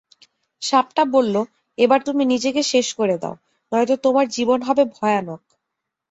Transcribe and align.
সাপটা 0.61 1.03
বলল,—এবার 1.13 1.99
তুমি 2.03 2.23
নিজেকে 2.25 2.61
শেষ 2.63 2.87
করে 2.93 3.15
দাও, 3.17 3.35
নয়তো 3.71 3.95
তোমার 3.97 4.25
জীবন 4.29 4.59
হবে 4.61 4.83
ভয়ানক। 4.95 5.41